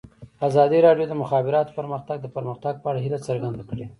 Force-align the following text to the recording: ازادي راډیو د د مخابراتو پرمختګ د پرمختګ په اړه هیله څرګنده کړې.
ازادي 0.47 0.79
راډیو 0.87 1.05
د 1.07 1.09
د 1.11 1.13
مخابراتو 1.21 1.75
پرمختګ 1.79 2.17
د 2.21 2.27
پرمختګ 2.35 2.73
په 2.79 2.87
اړه 2.91 2.99
هیله 3.05 3.19
څرګنده 3.27 3.63
کړې. 3.69 3.85